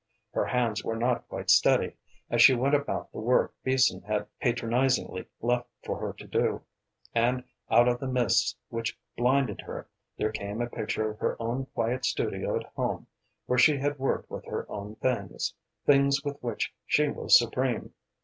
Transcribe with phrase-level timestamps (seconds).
[0.33, 1.95] Her hands were not quite steady,
[2.31, 6.63] as she went about the work Beason had patronisingly left for her to do,
[7.13, 9.87] and out of the mists which blinded her
[10.17, 13.05] there came a picture of her own quiet studio at home,
[13.45, 15.53] where she had worked with her own things,
[15.85, 17.93] things with which she was supreme.